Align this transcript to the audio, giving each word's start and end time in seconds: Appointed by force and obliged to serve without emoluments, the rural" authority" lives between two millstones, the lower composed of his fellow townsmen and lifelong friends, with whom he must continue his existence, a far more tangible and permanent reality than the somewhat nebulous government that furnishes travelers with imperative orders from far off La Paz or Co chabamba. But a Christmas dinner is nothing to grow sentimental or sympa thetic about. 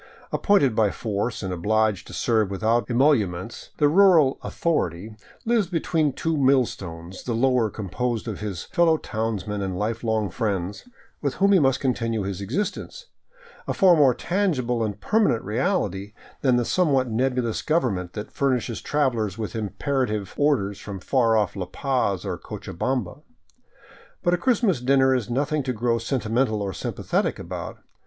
Appointed 0.31 0.75
by 0.75 0.89
force 0.89 1.43
and 1.43 1.53
obliged 1.53 2.07
to 2.07 2.13
serve 2.13 2.49
without 2.49 2.89
emoluments, 2.89 3.69
the 3.77 3.87
rural" 3.87 4.39
authority" 4.41 5.15
lives 5.45 5.67
between 5.67 6.11
two 6.11 6.35
millstones, 6.37 7.21
the 7.21 7.35
lower 7.35 7.69
composed 7.69 8.27
of 8.27 8.39
his 8.39 8.63
fellow 8.63 8.97
townsmen 8.97 9.61
and 9.61 9.77
lifelong 9.77 10.31
friends, 10.31 10.89
with 11.21 11.35
whom 11.35 11.51
he 11.51 11.59
must 11.59 11.79
continue 11.81 12.23
his 12.23 12.41
existence, 12.41 13.09
a 13.67 13.75
far 13.75 13.95
more 13.95 14.15
tangible 14.15 14.83
and 14.83 14.99
permanent 15.01 15.43
reality 15.43 16.13
than 16.41 16.55
the 16.55 16.65
somewhat 16.65 17.07
nebulous 17.07 17.61
government 17.61 18.13
that 18.13 18.31
furnishes 18.31 18.81
travelers 18.81 19.37
with 19.37 19.55
imperative 19.55 20.33
orders 20.35 20.79
from 20.79 20.99
far 20.99 21.37
off 21.37 21.55
La 21.55 21.67
Paz 21.67 22.25
or 22.25 22.39
Co 22.39 22.57
chabamba. 22.57 23.21
But 24.23 24.33
a 24.33 24.37
Christmas 24.39 24.81
dinner 24.81 25.13
is 25.13 25.29
nothing 25.29 25.61
to 25.61 25.73
grow 25.73 25.99
sentimental 25.99 26.59
or 26.63 26.71
sympa 26.71 27.05
thetic 27.05 27.37
about. 27.37 27.77